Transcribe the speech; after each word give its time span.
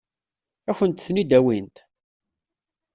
Ad 0.69 0.75
kent-ten-id-awint? 0.77 1.77